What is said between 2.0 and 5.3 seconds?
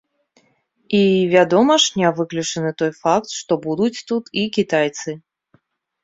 не выключаны той факт, што будуць тут і кітайцы.